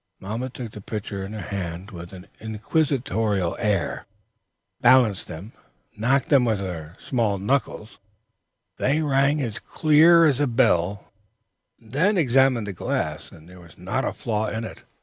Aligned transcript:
Mamma 0.19 0.49
took 0.49 0.71
the 0.71 0.81
pitchers 0.81 1.27
in 1.27 1.33
her 1.33 1.49
hand 1.55 1.91
with 1.91 2.11
an 2.11 2.25
inquisitorial 2.39 3.55
air, 3.59 4.07
balanced 4.81 5.27
them, 5.27 5.51
knocked 5.95 6.29
them 6.29 6.43
with 6.43 6.57
her 6.57 6.95
small 6.97 7.37
knuckles 7.37 7.99
they 8.79 9.03
rang 9.03 9.43
as 9.43 9.59
clear 9.59 10.25
as 10.25 10.39
a 10.39 10.47
bell 10.47 11.11
examined 11.79 12.65
the 12.65 12.73
glass 12.73 13.29
there 13.31 13.59
was 13.59 13.77
not 13.77 14.03
a 14.03 14.11
flaw 14.11 14.47
in 14.47 14.63
it. 14.63 14.83